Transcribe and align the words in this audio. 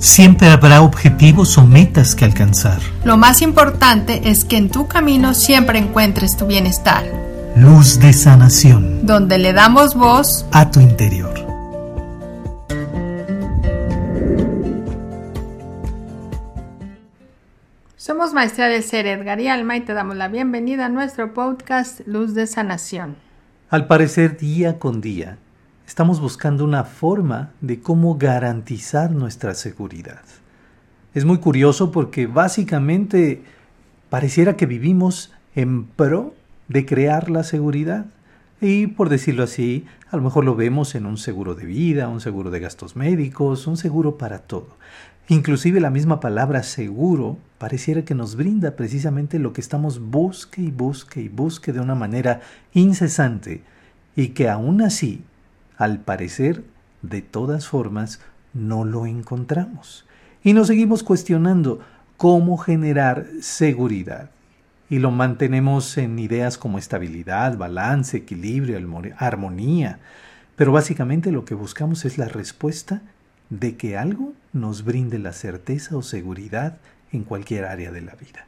Siempre 0.00 0.48
habrá 0.48 0.80
objetivos 0.80 1.58
o 1.58 1.66
metas 1.66 2.14
que 2.14 2.24
alcanzar. 2.24 2.80
Lo 3.04 3.18
más 3.18 3.42
importante 3.42 4.30
es 4.30 4.46
que 4.46 4.56
en 4.56 4.70
tu 4.70 4.88
camino 4.88 5.34
siempre 5.34 5.78
encuentres 5.78 6.38
tu 6.38 6.46
bienestar. 6.46 7.04
Luz 7.54 8.00
de 8.00 8.14
sanación. 8.14 9.04
Donde 9.04 9.36
le 9.36 9.52
damos 9.52 9.94
voz 9.94 10.46
a 10.52 10.70
tu 10.70 10.80
interior. 10.80 11.34
Somos 17.98 18.32
Maestría 18.32 18.68
del 18.68 18.82
Ser 18.82 19.06
Edgar 19.06 19.38
y 19.38 19.48
Alma 19.48 19.76
y 19.76 19.82
te 19.82 19.92
damos 19.92 20.16
la 20.16 20.28
bienvenida 20.28 20.86
a 20.86 20.88
nuestro 20.88 21.34
podcast 21.34 22.00
Luz 22.06 22.32
de 22.32 22.46
Sanación. 22.46 23.16
Al 23.68 23.86
parecer, 23.86 24.38
día 24.38 24.78
con 24.78 25.02
día, 25.02 25.36
Estamos 25.90 26.20
buscando 26.20 26.64
una 26.64 26.84
forma 26.84 27.50
de 27.60 27.80
cómo 27.80 28.16
garantizar 28.16 29.10
nuestra 29.10 29.54
seguridad. 29.54 30.22
Es 31.14 31.24
muy 31.24 31.38
curioso 31.38 31.90
porque 31.90 32.28
básicamente 32.28 33.42
pareciera 34.08 34.56
que 34.56 34.66
vivimos 34.66 35.32
en 35.56 35.82
pro 35.86 36.32
de 36.68 36.86
crear 36.86 37.28
la 37.28 37.42
seguridad. 37.42 38.06
Y 38.60 38.86
por 38.86 39.08
decirlo 39.08 39.42
así, 39.42 39.84
a 40.12 40.16
lo 40.16 40.22
mejor 40.22 40.44
lo 40.44 40.54
vemos 40.54 40.94
en 40.94 41.06
un 41.06 41.16
seguro 41.16 41.56
de 41.56 41.66
vida, 41.66 42.06
un 42.06 42.20
seguro 42.20 42.52
de 42.52 42.60
gastos 42.60 42.94
médicos, 42.94 43.66
un 43.66 43.76
seguro 43.76 44.16
para 44.16 44.38
todo. 44.38 44.76
Inclusive 45.26 45.80
la 45.80 45.90
misma 45.90 46.20
palabra 46.20 46.62
seguro 46.62 47.36
pareciera 47.58 48.04
que 48.04 48.14
nos 48.14 48.36
brinda 48.36 48.76
precisamente 48.76 49.40
lo 49.40 49.52
que 49.52 49.60
estamos 49.60 49.98
busque 49.98 50.62
y 50.62 50.70
busque 50.70 51.20
y 51.20 51.28
busque 51.28 51.72
de 51.72 51.80
una 51.80 51.96
manera 51.96 52.42
incesante 52.74 53.64
y 54.14 54.28
que 54.28 54.48
aún 54.48 54.82
así 54.82 55.24
al 55.80 55.98
parecer, 55.98 56.62
de 57.00 57.22
todas 57.22 57.66
formas, 57.66 58.20
no 58.52 58.84
lo 58.84 59.06
encontramos. 59.06 60.04
Y 60.44 60.52
nos 60.52 60.66
seguimos 60.66 61.02
cuestionando 61.02 61.80
cómo 62.18 62.58
generar 62.58 63.26
seguridad. 63.40 64.28
Y 64.90 64.98
lo 64.98 65.10
mantenemos 65.10 65.96
en 65.96 66.18
ideas 66.18 66.58
como 66.58 66.76
estabilidad, 66.76 67.56
balance, 67.56 68.18
equilibrio, 68.18 68.78
armonía. 69.16 70.00
Pero 70.54 70.70
básicamente 70.70 71.32
lo 71.32 71.46
que 71.46 71.54
buscamos 71.54 72.04
es 72.04 72.18
la 72.18 72.28
respuesta 72.28 73.00
de 73.48 73.78
que 73.78 73.96
algo 73.96 74.34
nos 74.52 74.84
brinde 74.84 75.18
la 75.18 75.32
certeza 75.32 75.96
o 75.96 76.02
seguridad 76.02 76.76
en 77.10 77.24
cualquier 77.24 77.64
área 77.64 77.90
de 77.90 78.02
la 78.02 78.16
vida. 78.16 78.44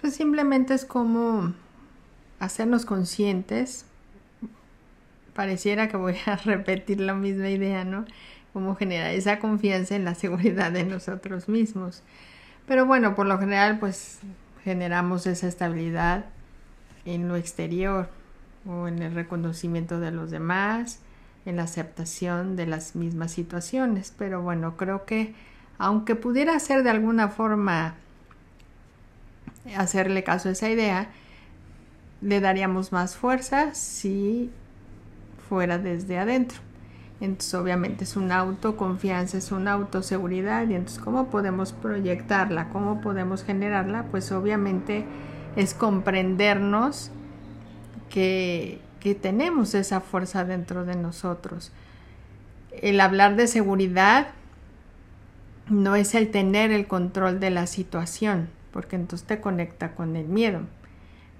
Pues 0.00 0.14
simplemente 0.14 0.74
es 0.74 0.84
como 0.84 1.54
hacernos 2.38 2.84
conscientes 2.84 3.84
pareciera 5.34 5.88
que 5.88 5.96
voy 5.96 6.16
a 6.26 6.36
repetir 6.44 7.00
la 7.00 7.14
misma 7.14 7.48
idea, 7.48 7.84
¿no? 7.84 8.04
Cómo 8.52 8.74
generar 8.74 9.12
esa 9.12 9.38
confianza 9.38 9.94
en 9.94 10.04
la 10.04 10.14
seguridad 10.14 10.72
de 10.72 10.84
nosotros 10.84 11.48
mismos. 11.48 12.02
Pero 12.66 12.86
bueno, 12.86 13.14
por 13.14 13.26
lo 13.26 13.38
general, 13.38 13.78
pues 13.78 14.20
generamos 14.64 15.26
esa 15.26 15.48
estabilidad 15.48 16.26
en 17.04 17.28
lo 17.28 17.36
exterior 17.36 18.08
o 18.66 18.88
en 18.88 19.02
el 19.02 19.14
reconocimiento 19.14 20.00
de 20.00 20.10
los 20.10 20.30
demás, 20.30 21.00
en 21.46 21.56
la 21.56 21.62
aceptación 21.62 22.56
de 22.56 22.66
las 22.66 22.94
mismas 22.94 23.32
situaciones. 23.32 24.12
Pero 24.16 24.42
bueno, 24.42 24.76
creo 24.76 25.04
que 25.04 25.34
aunque 25.78 26.14
pudiera 26.14 26.58
ser 26.58 26.82
de 26.82 26.90
alguna 26.90 27.28
forma 27.28 27.94
hacerle 29.76 30.22
caso 30.24 30.48
a 30.48 30.52
esa 30.52 30.68
idea, 30.68 31.08
le 32.20 32.40
daríamos 32.40 32.92
más 32.92 33.16
fuerza 33.16 33.74
si 33.74 34.50
fuera 35.50 35.78
desde 35.78 36.16
adentro. 36.16 36.58
Entonces 37.20 37.52
obviamente 37.54 38.04
es 38.04 38.16
una 38.16 38.38
autoconfianza, 38.38 39.36
es 39.36 39.52
una 39.52 39.72
autoseguridad 39.72 40.66
y 40.68 40.74
entonces 40.74 41.02
cómo 41.02 41.26
podemos 41.28 41.72
proyectarla, 41.72 42.68
cómo 42.70 43.02
podemos 43.02 43.42
generarla, 43.42 44.04
pues 44.10 44.32
obviamente 44.32 45.04
es 45.56 45.74
comprendernos 45.74 47.10
que, 48.08 48.80
que 49.00 49.14
tenemos 49.14 49.74
esa 49.74 50.00
fuerza 50.00 50.44
dentro 50.44 50.86
de 50.86 50.96
nosotros. 50.96 51.72
El 52.80 53.00
hablar 53.00 53.36
de 53.36 53.48
seguridad 53.48 54.28
no 55.68 55.96
es 55.96 56.14
el 56.14 56.30
tener 56.30 56.70
el 56.70 56.86
control 56.86 57.38
de 57.38 57.50
la 57.50 57.66
situación, 57.66 58.48
porque 58.72 58.96
entonces 58.96 59.26
te 59.26 59.40
conecta 59.40 59.94
con 59.94 60.16
el 60.16 60.26
miedo. 60.26 60.60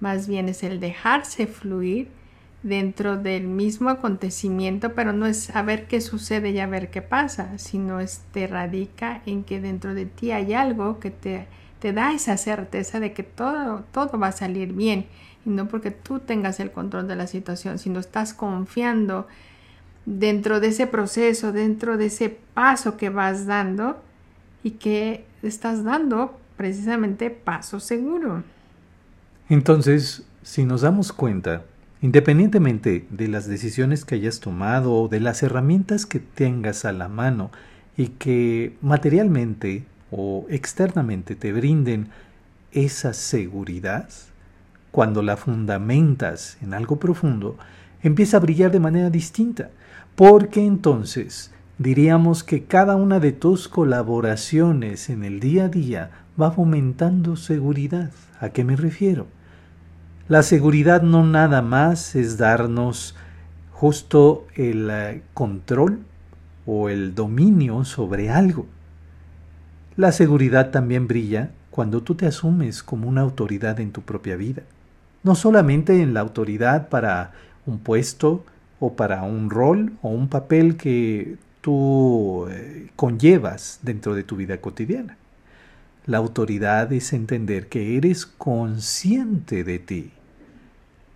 Más 0.00 0.28
bien 0.28 0.48
es 0.48 0.62
el 0.62 0.80
dejarse 0.80 1.46
fluir 1.46 2.19
dentro 2.62 3.16
del 3.16 3.46
mismo 3.46 3.88
acontecimiento, 3.88 4.94
pero 4.94 5.12
no 5.12 5.26
es 5.26 5.44
saber 5.44 5.86
qué 5.86 6.00
sucede 6.00 6.50
y 6.50 6.60
a 6.60 6.66
ver 6.66 6.90
qué 6.90 7.02
pasa, 7.02 7.56
sino 7.58 8.00
este 8.00 8.46
radica 8.46 9.22
en 9.26 9.44
que 9.44 9.60
dentro 9.60 9.94
de 9.94 10.06
ti 10.06 10.30
hay 10.30 10.52
algo 10.52 11.00
que 11.00 11.10
te, 11.10 11.46
te 11.78 11.92
da 11.92 12.12
esa 12.12 12.36
certeza 12.36 13.00
de 13.00 13.12
que 13.12 13.22
todo, 13.22 13.84
todo 13.92 14.18
va 14.18 14.28
a 14.28 14.32
salir 14.32 14.72
bien, 14.74 15.06
y 15.46 15.50
no 15.50 15.68
porque 15.68 15.90
tú 15.90 16.20
tengas 16.20 16.60
el 16.60 16.70
control 16.70 17.08
de 17.08 17.16
la 17.16 17.26
situación, 17.26 17.78
sino 17.78 17.98
estás 17.98 18.34
confiando 18.34 19.26
dentro 20.04 20.60
de 20.60 20.68
ese 20.68 20.86
proceso, 20.86 21.52
dentro 21.52 21.96
de 21.96 22.06
ese 22.06 22.38
paso 22.54 22.96
que 22.96 23.08
vas 23.08 23.46
dando 23.46 24.02
y 24.62 24.72
que 24.72 25.24
estás 25.42 25.84
dando 25.84 26.38
precisamente 26.56 27.30
paso 27.30 27.80
seguro. 27.80 28.42
Entonces, 29.48 30.24
si 30.42 30.64
nos 30.64 30.82
damos 30.82 31.12
cuenta, 31.12 31.64
Independientemente 32.02 33.06
de 33.10 33.28
las 33.28 33.46
decisiones 33.46 34.04
que 34.04 34.14
hayas 34.14 34.40
tomado 34.40 34.94
o 34.94 35.08
de 35.08 35.20
las 35.20 35.42
herramientas 35.42 36.06
que 36.06 36.18
tengas 36.18 36.86
a 36.86 36.92
la 36.92 37.08
mano 37.08 37.50
y 37.96 38.08
que 38.08 38.76
materialmente 38.80 39.84
o 40.10 40.46
externamente 40.48 41.34
te 41.34 41.52
brinden 41.52 42.08
esa 42.72 43.12
seguridad, 43.12 44.08
cuando 44.90 45.22
la 45.22 45.36
fundamentas 45.36 46.56
en 46.62 46.72
algo 46.72 46.98
profundo, 46.98 47.58
empieza 48.02 48.38
a 48.38 48.40
brillar 48.40 48.70
de 48.70 48.80
manera 48.80 49.10
distinta, 49.10 49.70
porque 50.16 50.64
entonces 50.64 51.52
diríamos 51.78 52.42
que 52.44 52.64
cada 52.64 52.96
una 52.96 53.20
de 53.20 53.32
tus 53.32 53.68
colaboraciones 53.68 55.10
en 55.10 55.22
el 55.22 55.38
día 55.38 55.66
a 55.66 55.68
día 55.68 56.10
va 56.40 56.50
fomentando 56.50 57.36
seguridad. 57.36 58.10
¿A 58.40 58.48
qué 58.48 58.64
me 58.64 58.76
refiero? 58.76 59.26
La 60.30 60.44
seguridad 60.44 61.02
no 61.02 61.26
nada 61.26 61.60
más 61.60 62.14
es 62.14 62.38
darnos 62.38 63.16
justo 63.72 64.46
el 64.54 64.88
eh, 64.88 65.22
control 65.34 66.04
o 66.66 66.88
el 66.88 67.16
dominio 67.16 67.84
sobre 67.84 68.30
algo. 68.30 68.66
La 69.96 70.12
seguridad 70.12 70.70
también 70.70 71.08
brilla 71.08 71.50
cuando 71.72 72.04
tú 72.04 72.14
te 72.14 72.26
asumes 72.26 72.84
como 72.84 73.08
una 73.08 73.22
autoridad 73.22 73.80
en 73.80 73.90
tu 73.90 74.02
propia 74.02 74.36
vida. 74.36 74.62
No 75.24 75.34
solamente 75.34 76.00
en 76.00 76.14
la 76.14 76.20
autoridad 76.20 76.90
para 76.90 77.32
un 77.66 77.80
puesto 77.80 78.44
o 78.78 78.94
para 78.94 79.24
un 79.24 79.50
rol 79.50 79.94
o 80.00 80.10
un 80.10 80.28
papel 80.28 80.76
que 80.76 81.38
tú 81.60 82.46
eh, 82.48 82.88
conllevas 82.94 83.80
dentro 83.82 84.14
de 84.14 84.22
tu 84.22 84.36
vida 84.36 84.60
cotidiana. 84.60 85.16
La 86.06 86.18
autoridad 86.18 86.92
es 86.92 87.12
entender 87.12 87.68
que 87.68 87.96
eres 87.96 88.26
consciente 88.26 89.64
de 89.64 89.80
ti 89.80 90.12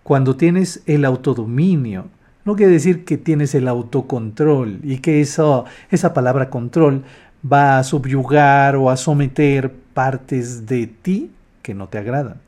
cuando 0.05 0.37
tienes 0.37 0.85
el 0.87 1.05
autodominio, 1.05 2.07
no 2.45 2.55
quiere 2.57 2.73
decir 2.73 3.05
que 3.07 3.17
tienes 3.17 3.55
el 3.55 3.67
autocontrol 3.67 4.81
y 4.83 4.99
que 4.99 5.23
eso, 5.23 5.65
esa 5.91 6.13
palabra 6.13 6.51
control 6.51 7.05
va 7.51 7.79
a 7.79 7.85
subyugar 7.85 8.77
o 8.77 8.91
a 8.91 8.99
someter 8.99 9.73
partes 9.95 10.67
de 10.67 10.87
ti 10.87 11.31
que 11.63 11.73
no 11.75 11.89
te 11.89 11.97
agradan. 11.99 12.43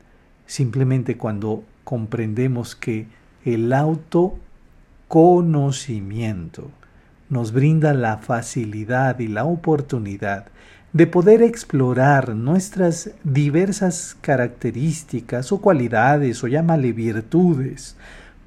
Simplemente 0.45 1.17
cuando 1.17 1.63
comprendemos 1.83 2.75
que 2.75 3.07
el 3.43 3.73
autoconocimiento 3.73 6.69
nos 7.29 7.51
brinda 7.51 7.95
la 7.95 8.17
facilidad 8.17 9.17
y 9.19 9.29
la 9.29 9.45
oportunidad 9.45 10.45
de 10.97 11.05
poder 11.05 11.43
explorar 11.43 12.33
nuestras 12.33 13.11
diversas 13.23 14.17
características 14.19 15.51
o 15.51 15.61
cualidades 15.61 16.43
o 16.43 16.47
llámale 16.47 16.91
virtudes, 16.91 17.95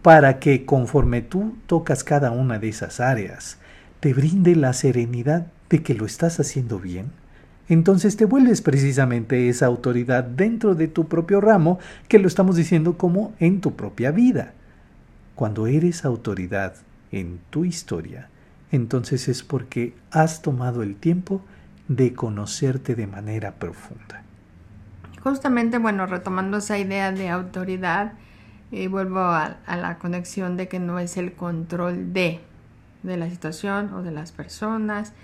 para 0.02 0.41
que 0.41 0.64
conforme 0.64 1.23
tú 1.23 1.55
tocas 1.69 2.02
cada 2.02 2.32
una 2.32 2.58
de 2.58 2.70
esas 2.70 2.99
áreas, 2.99 3.58
te 4.00 4.12
brinde 4.14 4.56
la 4.56 4.73
serenidad 4.73 5.47
de 5.69 5.85
que 5.85 5.94
lo 5.94 6.05
estás 6.05 6.41
haciendo 6.41 6.81
bien, 6.81 7.12
entonces 7.69 8.17
te 8.17 8.25
vuelves 8.25 8.62
precisamente 8.62 9.49
esa 9.49 9.67
autoridad 9.67 10.25
dentro 10.25 10.75
de 10.75 10.88
tu 10.88 11.06
propio 11.06 11.41
ramo 11.41 11.79
que 12.08 12.19
lo 12.19 12.26
estamos 12.26 12.56
diciendo 12.56 12.99
como 12.99 13.32
en 13.38 13.61
tu 13.61 13.76
propia 13.76 14.11
vida. 14.11 14.55
Cuando 15.37 15.69
eres 15.69 16.05
autoridad 16.05 16.75
en 17.12 17.38
tu 17.50 17.64
historia, 17.64 18.29
entonces 18.73 19.29
es 19.29 19.44
porque 19.44 19.94
has 20.11 20.43
tomado 20.43 20.82
el 20.82 20.96
tiempo 20.96 21.43
de 21.90 22.14
conocerte 22.14 22.94
de 22.94 23.08
manera 23.08 23.56
profunda. 23.56 24.22
Justamente, 25.25 25.78
bueno, 25.78 26.06
retomando 26.06 26.58
esa 26.58 26.78
idea 26.78 27.10
de 27.10 27.28
autoridad, 27.31 28.12
eh, 28.70 28.87
vuelvo 28.87 29.19
a, 29.19 29.56
la 29.66 29.98
conexión 29.98 30.56
de 30.56 30.69
que 30.69 30.78
no 30.78 31.00
es 31.00 31.16
el 31.16 31.32
control 31.32 32.12
de, 32.12 32.38
de 33.02 33.16
la 33.16 33.28
situación 33.28 33.92
o 33.92 34.04
de 34.04 34.12
las 34.12 34.31
personas, 34.31 35.14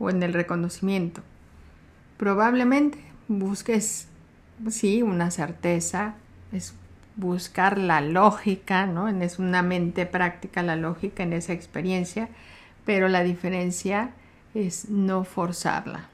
o 0.00 0.10
en 0.10 0.24
el 0.24 0.32
reconocimiento. 0.32 1.22
Probablemente 2.16 2.98
busques, 3.28 4.08
sí, 4.70 5.02
una 5.02 5.30
certeza, 5.30 6.16
es 6.50 6.74
buscar 7.14 7.78
la 7.78 8.00
lógica, 8.00 8.86
¿no? 8.86 9.06
Es 9.06 9.38
una 9.38 9.62
mente 9.62 10.04
práctica 10.04 10.64
la 10.64 10.74
lógica 10.74 11.22
en 11.22 11.32
esa 11.32 11.52
experiencia, 11.52 12.28
pero 12.84 13.06
la 13.06 13.22
diferencia 13.22 14.10
es 14.66 14.88
no 14.88 15.24
forzarla. 15.24 16.08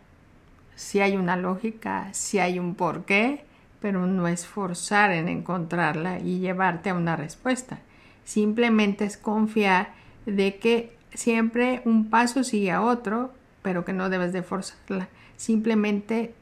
Si 0.76 1.00
hay 1.00 1.16
una 1.16 1.36
lógica, 1.36 2.08
si 2.12 2.38
hay 2.38 2.58
un 2.58 2.74
porqué, 2.74 3.44
pero 3.80 4.06
no 4.06 4.28
es 4.28 4.46
forzar 4.46 5.12
en 5.12 5.28
encontrarla 5.28 6.18
y 6.18 6.38
llevarte 6.38 6.90
a 6.90 6.94
una 6.94 7.16
respuesta. 7.16 7.78
Simplemente 8.24 9.04
es 9.04 9.16
confiar 9.16 9.92
de 10.26 10.56
que 10.56 10.96
siempre 11.12 11.82
un 11.84 12.10
paso 12.10 12.44
sigue 12.44 12.72
a 12.72 12.82
otro, 12.82 13.32
pero 13.62 13.84
que 13.84 13.92
no 13.92 14.08
debes 14.08 14.32
de 14.32 14.42
forzarla. 14.42 15.08
Simplemente 15.36 16.34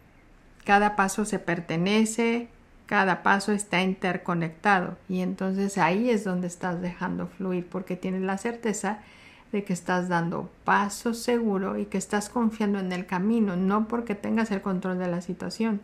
cada 0.65 0.97
paso 0.97 1.25
se 1.25 1.39
pertenece, 1.39 2.49
cada 2.87 3.23
paso 3.23 3.53
está 3.53 3.83
interconectado 3.83 4.97
y 5.09 5.21
entonces 5.21 5.79
ahí 5.79 6.11
es 6.11 6.25
donde 6.25 6.47
estás 6.47 6.81
dejando 6.81 7.27
fluir 7.27 7.67
porque 7.67 7.97
tienes 7.97 8.23
la 8.23 8.39
certeza 8.39 9.01
de 9.53 9.65
que 9.65 9.75
estás 9.75 10.09
dando 10.09 10.51
paso 10.65 11.15
seguro 11.15 11.79
y 11.79 11.85
que 11.85 11.99
estás 11.99 12.29
confiando 12.31 12.79
en 12.79 12.91
el 12.91 13.07
camino, 13.07 13.55
no 13.55 13.87
porque 13.87 14.15
tengas 14.15 14.51
el 14.51 14.63
control 14.63 14.99
de 14.99 15.09
la 15.09 15.21
situación 15.21 15.81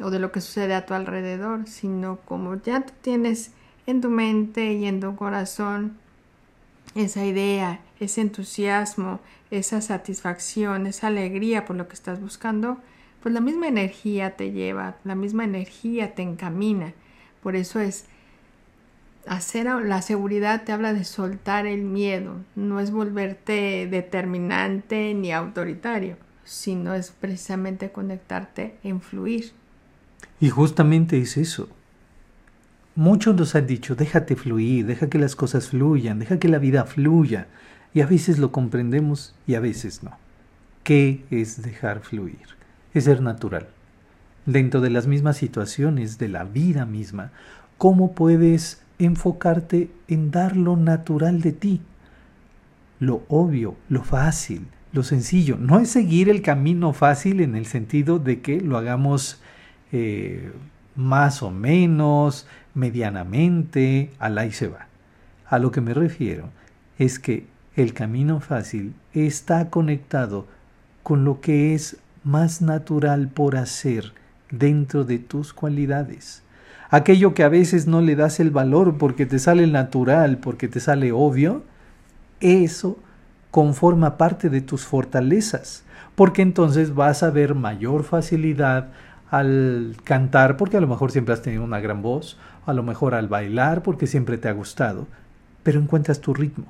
o 0.00 0.10
de 0.10 0.18
lo 0.18 0.32
que 0.32 0.40
sucede 0.40 0.74
a 0.74 0.84
tu 0.84 0.94
alrededor, 0.94 1.66
sino 1.66 2.18
como 2.24 2.60
ya 2.60 2.80
tú 2.80 2.92
tienes 3.00 3.52
en 3.86 4.00
tu 4.00 4.10
mente 4.10 4.72
y 4.72 4.86
en 4.86 5.00
tu 5.00 5.14
corazón 5.14 5.96
esa 6.94 7.24
idea, 7.24 7.80
ese 8.00 8.20
entusiasmo, 8.20 9.20
esa 9.50 9.80
satisfacción, 9.80 10.86
esa 10.86 11.06
alegría 11.06 11.64
por 11.64 11.76
lo 11.76 11.88
que 11.88 11.94
estás 11.94 12.20
buscando, 12.20 12.78
pues 13.22 13.32
la 13.32 13.40
misma 13.40 13.68
energía 13.68 14.36
te 14.36 14.50
lleva, 14.50 14.96
la 15.04 15.14
misma 15.14 15.44
energía 15.44 16.14
te 16.14 16.22
encamina. 16.22 16.92
Por 17.42 17.54
eso 17.54 17.78
es 17.78 18.06
hacer 19.26 19.66
la 19.66 20.02
seguridad 20.02 20.64
te 20.64 20.72
habla 20.72 20.92
de 20.92 21.04
soltar 21.04 21.66
el 21.66 21.82
miedo, 21.82 22.36
no 22.56 22.80
es 22.80 22.90
volverte 22.90 23.86
determinante 23.90 25.14
ni 25.14 25.32
autoritario, 25.32 26.16
sino 26.44 26.94
es 26.94 27.10
precisamente 27.10 27.90
conectarte 27.90 28.76
en 28.82 29.00
fluir. 29.00 29.52
Y 30.40 30.50
justamente 30.50 31.20
es 31.20 31.36
eso. 31.36 31.68
Muchos 32.94 33.34
nos 33.36 33.54
han 33.54 33.66
dicho, 33.66 33.94
déjate 33.94 34.36
fluir, 34.36 34.86
deja 34.86 35.08
que 35.08 35.18
las 35.18 35.34
cosas 35.34 35.68
fluyan, 35.68 36.18
deja 36.18 36.38
que 36.38 36.48
la 36.48 36.58
vida 36.58 36.84
fluya. 36.84 37.46
Y 37.94 38.00
a 38.00 38.06
veces 38.06 38.38
lo 38.38 38.52
comprendemos 38.52 39.34
y 39.46 39.54
a 39.54 39.60
veces 39.60 40.02
no. 40.02 40.18
¿Qué 40.82 41.24
es 41.30 41.62
dejar 41.62 42.00
fluir? 42.00 42.56
Es 42.92 43.04
ser 43.04 43.22
natural. 43.22 43.68
Dentro 44.44 44.80
de 44.80 44.90
las 44.90 45.06
mismas 45.06 45.36
situaciones 45.36 46.18
de 46.18 46.28
la 46.28 46.44
vida 46.44 46.84
misma, 46.84 47.30
¿cómo 47.78 48.12
puedes 48.12 48.81
enfocarte 49.04 49.90
en 50.08 50.30
dar 50.30 50.56
lo 50.56 50.76
natural 50.76 51.40
de 51.40 51.52
ti? 51.52 51.80
Lo 53.00 53.24
obvio, 53.28 53.76
lo 53.88 54.02
fácil, 54.02 54.66
lo 54.92 55.02
sencillo. 55.02 55.56
No 55.58 55.78
es 55.78 55.90
seguir 55.90 56.28
el 56.28 56.42
camino 56.42 56.92
fácil 56.92 57.40
en 57.40 57.56
el 57.56 57.66
sentido 57.66 58.18
de 58.18 58.40
que 58.40 58.60
lo 58.60 58.76
hagamos 58.76 59.40
eh, 59.90 60.52
más 60.94 61.42
o 61.42 61.50
menos, 61.50 62.46
medianamente, 62.74 64.10
al 64.18 64.38
ahí 64.38 64.52
se 64.52 64.68
va. 64.68 64.86
A 65.46 65.58
lo 65.58 65.70
que 65.70 65.80
me 65.80 65.94
refiero 65.94 66.48
es 66.98 67.18
que 67.18 67.46
el 67.76 67.94
camino 67.94 68.40
fácil 68.40 68.94
está 69.12 69.70
conectado 69.70 70.46
con 71.02 71.24
lo 71.24 71.40
que 71.40 71.74
es 71.74 71.96
más 72.24 72.62
natural 72.62 73.28
por 73.28 73.56
hacer 73.56 74.12
dentro 74.50 75.04
de 75.04 75.18
tus 75.18 75.52
cualidades. 75.52 76.42
Aquello 76.92 77.32
que 77.32 77.42
a 77.42 77.48
veces 77.48 77.86
no 77.86 78.02
le 78.02 78.16
das 78.16 78.38
el 78.38 78.50
valor 78.50 78.98
porque 78.98 79.24
te 79.24 79.38
sale 79.38 79.66
natural, 79.66 80.36
porque 80.36 80.68
te 80.68 80.78
sale 80.78 81.10
obvio, 81.10 81.62
eso 82.40 82.98
conforma 83.50 84.18
parte 84.18 84.50
de 84.50 84.60
tus 84.60 84.84
fortalezas, 84.84 85.84
porque 86.14 86.42
entonces 86.42 86.94
vas 86.94 87.22
a 87.22 87.30
ver 87.30 87.54
mayor 87.54 88.04
facilidad 88.04 88.90
al 89.30 89.96
cantar 90.04 90.58
porque 90.58 90.76
a 90.76 90.82
lo 90.82 90.86
mejor 90.86 91.12
siempre 91.12 91.32
has 91.32 91.40
tenido 91.40 91.64
una 91.64 91.80
gran 91.80 92.02
voz, 92.02 92.36
a 92.66 92.74
lo 92.74 92.82
mejor 92.82 93.14
al 93.14 93.26
bailar 93.26 93.82
porque 93.82 94.06
siempre 94.06 94.36
te 94.36 94.50
ha 94.50 94.52
gustado, 94.52 95.06
pero 95.62 95.80
encuentras 95.80 96.20
tu 96.20 96.34
ritmo, 96.34 96.66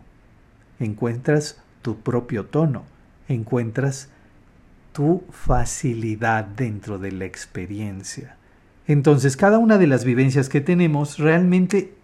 encuentras 0.78 1.60
tu 1.82 1.96
propio 1.98 2.44
tono, 2.44 2.84
encuentras 3.26 4.08
tu 4.92 5.24
facilidad 5.32 6.44
dentro 6.44 7.00
de 7.00 7.10
la 7.10 7.24
experiencia. 7.24 8.36
Entonces 8.86 9.36
cada 9.36 9.58
una 9.58 9.78
de 9.78 9.86
las 9.86 10.04
vivencias 10.04 10.48
que 10.48 10.60
tenemos 10.60 11.18
realmente 11.18 11.94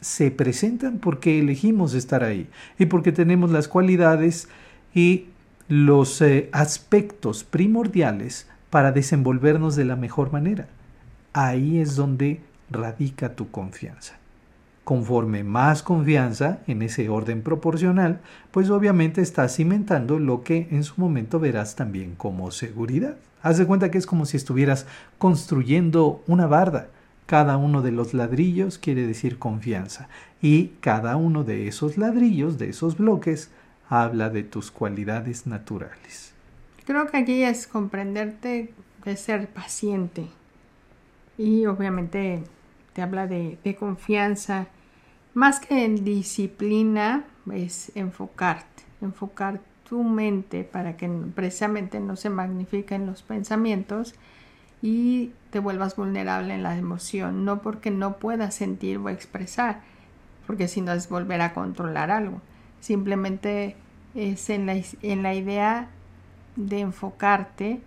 se 0.00 0.30
presentan 0.30 0.98
porque 0.98 1.38
elegimos 1.38 1.94
estar 1.94 2.22
ahí 2.22 2.48
y 2.78 2.86
porque 2.86 3.12
tenemos 3.12 3.50
las 3.50 3.68
cualidades 3.68 4.48
y 4.94 5.26
los 5.68 6.20
eh, 6.22 6.48
aspectos 6.52 7.44
primordiales 7.44 8.46
para 8.70 8.92
desenvolvernos 8.92 9.76
de 9.76 9.84
la 9.84 9.96
mejor 9.96 10.32
manera. 10.32 10.68
Ahí 11.32 11.78
es 11.78 11.96
donde 11.96 12.40
radica 12.70 13.34
tu 13.34 13.50
confianza. 13.50 14.18
Conforme 14.88 15.44
más 15.44 15.82
confianza 15.82 16.60
en 16.66 16.80
ese 16.80 17.10
orden 17.10 17.42
proporcional, 17.42 18.20
pues 18.50 18.70
obviamente 18.70 19.20
estás 19.20 19.54
cimentando 19.54 20.18
lo 20.18 20.42
que 20.42 20.66
en 20.70 20.82
su 20.82 20.98
momento 20.98 21.38
verás 21.38 21.76
también 21.76 22.14
como 22.14 22.50
seguridad. 22.52 23.18
Haz 23.42 23.58
de 23.58 23.66
cuenta 23.66 23.90
que 23.90 23.98
es 23.98 24.06
como 24.06 24.24
si 24.24 24.38
estuvieras 24.38 24.86
construyendo 25.18 26.24
una 26.26 26.46
barda. 26.46 26.88
Cada 27.26 27.58
uno 27.58 27.82
de 27.82 27.92
los 27.92 28.14
ladrillos 28.14 28.78
quiere 28.78 29.06
decir 29.06 29.38
confianza 29.38 30.08
y 30.40 30.68
cada 30.80 31.16
uno 31.16 31.44
de 31.44 31.68
esos 31.68 31.98
ladrillos, 31.98 32.56
de 32.56 32.70
esos 32.70 32.96
bloques, 32.96 33.50
habla 33.90 34.30
de 34.30 34.42
tus 34.42 34.70
cualidades 34.70 35.46
naturales. 35.46 36.32
Creo 36.86 37.06
que 37.08 37.18
aquí 37.18 37.42
es 37.42 37.66
comprenderte, 37.66 38.72
es 39.04 39.20
ser 39.20 39.48
paciente. 39.48 40.28
Y 41.36 41.66
obviamente 41.66 42.42
te 42.94 43.02
habla 43.02 43.26
de, 43.26 43.58
confianza. 43.78 44.66
Más 45.38 45.60
que 45.60 45.84
en 45.84 46.02
disciplina, 46.02 47.24
es 47.52 47.92
enfocarte, 47.94 48.82
enfocar 49.00 49.60
tu 49.88 50.02
mente 50.02 50.64
para 50.64 50.96
que 50.96 51.08
precisamente 51.32 52.00
no 52.00 52.16
se 52.16 52.28
magnifiquen 52.28 53.06
los 53.06 53.22
pensamientos 53.22 54.16
y 54.82 55.30
te 55.50 55.60
vuelvas 55.60 55.94
vulnerable 55.94 56.54
en 56.54 56.64
la 56.64 56.76
emoción, 56.76 57.44
no 57.44 57.62
porque 57.62 57.92
no 57.92 58.16
puedas 58.16 58.52
sentir 58.52 58.98
o 58.98 59.10
expresar, 59.10 59.82
porque 60.44 60.66
si 60.66 60.80
no 60.80 60.90
es 60.90 61.08
volver 61.08 61.40
a 61.40 61.54
controlar 61.54 62.10
algo, 62.10 62.40
simplemente 62.80 63.76
es 64.16 64.50
en 64.50 64.66
la, 64.66 64.74
en 65.02 65.22
la 65.22 65.34
idea 65.34 65.88
de 66.56 66.80
enfocarte 66.80 67.80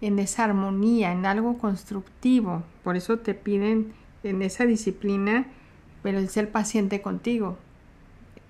en 0.00 0.20
esa 0.20 0.44
armonía, 0.44 1.10
en 1.10 1.26
algo 1.26 1.58
constructivo. 1.58 2.62
Por 2.84 2.94
eso 2.94 3.18
te 3.18 3.34
piden 3.34 3.94
en 4.22 4.42
esa 4.42 4.64
disciplina, 4.64 5.48
pero 6.04 6.18
el 6.18 6.28
ser 6.28 6.50
paciente 6.50 7.00
contigo. 7.00 7.56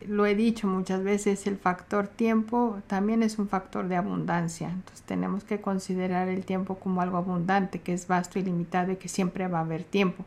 Lo 0.08 0.26
he 0.26 0.34
dicho 0.34 0.66
muchas 0.66 1.04
veces, 1.04 1.46
el 1.46 1.56
factor 1.56 2.08
tiempo 2.08 2.80
también 2.88 3.23
es 3.23 3.38
un 3.38 3.49
factor 3.49 3.87
de 3.87 3.94
abundancia. 3.94 4.68
Entonces 4.68 5.02
tenemos 5.02 5.44
que 5.44 5.61
considerar 5.61 6.26
el 6.26 6.44
tiempo 6.44 6.75
como 6.80 7.00
algo 7.00 7.16
abundante, 7.16 7.80
que 7.80 7.92
es 7.92 8.08
vasto 8.08 8.40
y 8.40 8.42
limitado 8.42 8.90
y 8.90 8.96
que 8.96 9.08
siempre 9.08 9.46
va 9.46 9.58
a 9.58 9.62
haber 9.62 9.84
tiempo. 9.84 10.25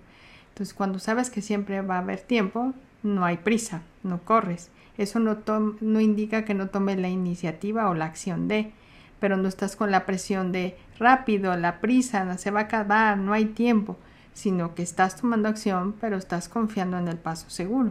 Entonces 0.53 0.74
cuando 0.74 1.00
sabes 1.00 1.29
que 1.29 1.41
siempre 1.41 1.81
va 1.81 1.96
a 1.96 2.00
haber 2.00 2.22
tiempo, 2.22 2.74
no 3.03 3.25
hay 3.25 3.36
prisa, 3.36 3.81
no 4.03 4.22
corres. 4.22 4.69
Eso 4.98 5.19
no, 5.19 5.39
no 5.81 6.00
indica 6.00 6.46
que 6.46 6.53
no 6.53 6.69
tomes 6.69 6.98
la 6.98 7.10
iniciativa 7.10 7.89
o 7.89 7.93
la 7.93 8.05
acción 8.05 8.48
de, 8.48 8.72
pero 9.19 9.36
no 9.36 9.50
estás 9.50 9.75
con 9.75 9.91
la 9.91 10.05
presión 10.05 10.53
de 10.53 10.77
rápido, 10.98 11.57
la 11.57 11.81
prisa, 11.81 12.38
se 12.38 12.51
va 12.51 12.62
a 12.62 12.63
acabar, 12.63 13.17
no 13.17 13.34
hay 13.34 13.48
tiempo, 13.48 13.98
sino 14.38 14.75
que 14.75 14.84
estás 14.84 15.15
tomando 15.15 15.50
acción, 15.50 15.96
pero 16.00 16.15
estás 16.15 16.48
confiando 16.48 17.00
en 17.00 17.08
el 17.08 17.17
paso 17.17 17.50
seguro. 17.50 17.89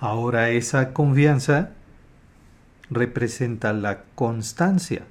Ahora 0.00 0.50
esa 0.50 0.92
confianza 0.92 1.70
representa 2.90 3.72
la 3.72 4.02
constancia. 4.14 5.04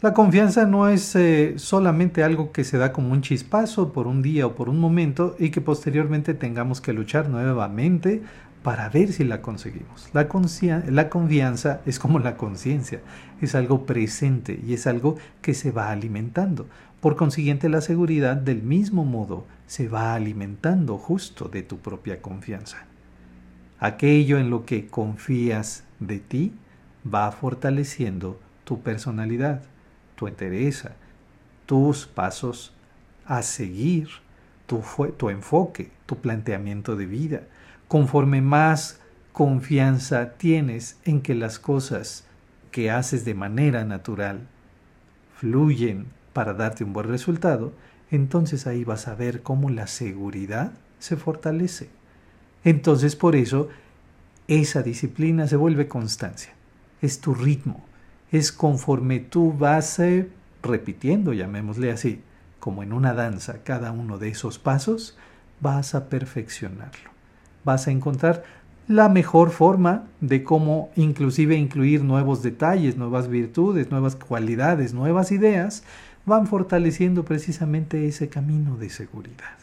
La 0.00 0.14
confianza 0.14 0.66
no 0.66 0.88
es 0.88 1.14
eh, 1.14 1.54
solamente 1.58 2.24
algo 2.24 2.50
que 2.50 2.64
se 2.64 2.76
da 2.76 2.92
como 2.92 3.12
un 3.12 3.22
chispazo 3.22 3.92
por 3.92 4.08
un 4.08 4.20
día 4.20 4.48
o 4.48 4.56
por 4.56 4.68
un 4.68 4.80
momento 4.80 5.36
y 5.38 5.50
que 5.50 5.60
posteriormente 5.60 6.34
tengamos 6.34 6.80
que 6.80 6.92
luchar 6.92 7.28
nuevamente 7.28 8.20
para 8.62 8.88
ver 8.88 9.12
si 9.12 9.24
la 9.24 9.42
conseguimos. 9.42 10.08
La, 10.12 10.28
la 10.88 11.08
confianza 11.10 11.80
es 11.84 11.98
como 11.98 12.18
la 12.18 12.36
conciencia, 12.36 13.00
es 13.40 13.54
algo 13.54 13.86
presente 13.86 14.60
y 14.64 14.74
es 14.74 14.86
algo 14.86 15.16
que 15.40 15.54
se 15.54 15.72
va 15.72 15.90
alimentando. 15.90 16.66
Por 17.00 17.16
consiguiente, 17.16 17.68
la 17.68 17.80
seguridad 17.80 18.36
del 18.36 18.62
mismo 18.62 19.04
modo 19.04 19.44
se 19.66 19.88
va 19.88 20.14
alimentando 20.14 20.98
justo 20.98 21.48
de 21.48 21.62
tu 21.62 21.78
propia 21.78 22.22
confianza. 22.22 22.86
Aquello 23.80 24.38
en 24.38 24.50
lo 24.50 24.64
que 24.64 24.86
confías 24.86 25.82
de 25.98 26.20
ti 26.20 26.52
va 27.12 27.32
fortaleciendo 27.32 28.38
tu 28.64 28.80
personalidad, 28.82 29.62
tu 30.14 30.28
entereza, 30.28 30.92
tus 31.66 32.06
pasos 32.06 32.72
a 33.24 33.42
seguir, 33.42 34.08
tu, 34.66 35.30
enfoque, 35.30 35.90
tu 36.06 36.18
planteamiento 36.18 36.96
de 36.96 37.06
vida. 37.06 37.42
Conforme 37.88 38.40
más 38.40 39.00
confianza 39.32 40.32
tienes 40.32 40.98
en 41.04 41.20
que 41.20 41.34
las 41.34 41.58
cosas 41.58 42.24
que 42.70 42.90
haces 42.90 43.24
de 43.24 43.34
manera 43.34 43.84
natural 43.84 44.40
fluyen 45.36 46.06
para 46.32 46.54
darte 46.54 46.84
un 46.84 46.92
buen 46.92 47.08
resultado, 47.08 47.72
entonces 48.10 48.66
ahí 48.66 48.84
vas 48.84 49.08
a 49.08 49.14
ver 49.14 49.42
cómo 49.42 49.70
la 49.70 49.86
seguridad 49.86 50.72
se 50.98 51.16
fortalece. 51.16 51.88
Entonces 52.64 53.16
por 53.16 53.36
eso 53.36 53.68
esa 54.48 54.82
disciplina 54.82 55.48
se 55.48 55.56
vuelve 55.56 55.88
constancia, 55.88 56.52
es 57.00 57.20
tu 57.20 57.34
ritmo, 57.34 57.84
es 58.30 58.52
conforme 58.52 59.20
tú 59.20 59.52
vas 59.52 59.98
eh, 59.98 60.28
repitiendo, 60.62 61.32
llamémosle 61.32 61.90
así, 61.90 62.20
como 62.62 62.84
en 62.84 62.92
una 62.92 63.12
danza, 63.12 63.64
cada 63.64 63.90
uno 63.90 64.18
de 64.18 64.28
esos 64.28 64.60
pasos, 64.60 65.18
vas 65.60 65.96
a 65.96 66.08
perfeccionarlo. 66.08 67.10
Vas 67.64 67.88
a 67.88 67.90
encontrar 67.90 68.44
la 68.86 69.08
mejor 69.08 69.50
forma 69.50 70.04
de 70.20 70.44
cómo 70.44 70.90
inclusive 70.94 71.56
incluir 71.56 72.04
nuevos 72.04 72.40
detalles, 72.40 72.96
nuevas 72.96 73.26
virtudes, 73.26 73.90
nuevas 73.90 74.14
cualidades, 74.14 74.94
nuevas 74.94 75.32
ideas, 75.32 75.82
van 76.24 76.46
fortaleciendo 76.46 77.24
precisamente 77.24 78.06
ese 78.06 78.28
camino 78.28 78.76
de 78.76 78.90
seguridad. 78.90 79.58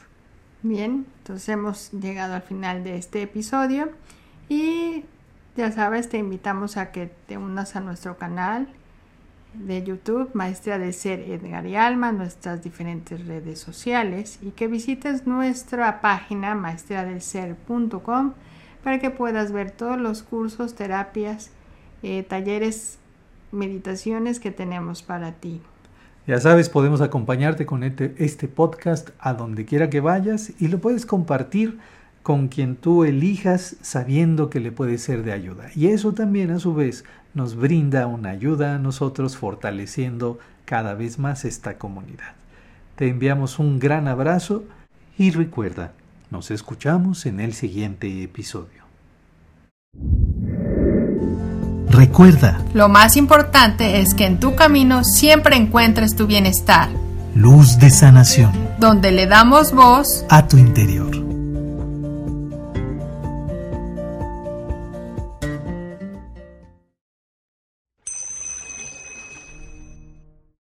Bien, 0.62 1.06
entonces 1.20 1.48
hemos 1.48 1.94
llegado 1.94 2.34
al 2.34 2.42
final 2.42 2.84
de 2.84 2.98
este 2.98 3.22
episodio 3.22 3.92
y 4.50 5.06
ya 5.56 5.72
sabes, 5.72 6.10
te 6.10 6.18
invitamos 6.18 6.76
a 6.76 6.92
que 6.92 7.10
te 7.28 7.38
unas 7.38 7.78
a 7.78 7.80
nuestro 7.80 8.18
canal 8.18 8.68
de 9.54 9.84
YouTube, 9.84 10.30
Maestría 10.34 10.78
del 10.78 10.94
Ser 10.94 11.20
Edgar 11.20 11.66
y 11.66 11.76
Alma, 11.76 12.12
nuestras 12.12 12.64
diferentes 12.64 13.26
redes 13.26 13.60
sociales 13.60 14.40
y 14.42 14.52
que 14.52 14.68
visites 14.68 15.26
nuestra 15.26 16.02
página 16.02 16.56
maestriadelser.com 16.56 18.34
para 18.84 19.00
que 19.00 19.10
puedas 19.10 19.52
ver 19.52 19.72
todos 19.72 20.00
los 20.00 20.24
cursos, 20.24 20.76
terapias, 20.76 21.52
eh, 22.04 22.24
talleres, 22.24 23.00
meditaciones 23.52 24.40
que 24.40 24.52
tenemos 24.52 25.02
para 25.02 25.34
ti. 25.34 25.62
Ya 26.28 26.40
sabes, 26.40 26.70
podemos 26.70 27.02
acompañarte 27.02 27.66
con 27.66 27.84
este, 27.84 28.14
este 28.20 28.48
podcast 28.48 29.10
a 29.20 29.34
donde 29.34 29.66
quiera 29.66 29.90
que 29.90 30.00
vayas 30.00 30.54
y 30.60 30.68
lo 30.68 30.80
puedes 30.80 31.06
compartir 31.06 31.80
con 32.24 32.48
quien 32.48 32.76
tú 32.76 33.04
elijas 33.04 33.76
sabiendo 33.82 34.50
que 34.50 34.60
le 34.60 34.72
puede 34.72 34.98
ser 34.98 35.24
de 35.24 35.32
ayuda. 35.32 35.70
Y 35.76 35.88
eso 35.88 36.14
también 36.14 36.52
a 36.52 36.60
su 36.60 36.74
vez 36.74 37.04
nos 37.34 37.56
brinda 37.56 38.08
una 38.08 38.30
ayuda 38.30 38.76
a 38.76 38.80
nosotros 38.80 39.38
fortaleciendo 39.38 40.40
cada 40.66 40.94
vez 40.94 41.20
más 41.20 41.46
esta 41.46 41.78
comunidad. 41.78 42.34
Te 42.96 43.08
enviamos 43.08 43.60
un 43.60 43.80
gran 43.80 44.08
abrazo 44.08 44.64
y 45.18 45.32
recuerda, 45.32 45.94
nos 46.32 46.52
escuchamos 46.52 47.26
en 47.26 47.40
el 47.40 47.54
siguiente 47.54 48.24
episodio. 48.24 48.80
Recuerda, 51.90 52.64
lo 52.74 52.88
más 52.88 53.18
importante 53.18 54.00
es 54.00 54.14
que 54.14 54.26
en 54.26 54.40
tu 54.40 54.56
camino 54.56 55.04
siempre 55.04 55.56
encuentres 55.56 56.16
tu 56.16 56.28
bienestar. 56.28 56.90
Luz 57.36 57.78
de 57.80 57.90
sanación. 57.90 58.52
Donde 58.80 59.12
le 59.12 59.28
damos 59.28 59.74
voz 59.74 60.26
a 60.30 60.48
tu 60.48 60.58
interior. 60.58 61.29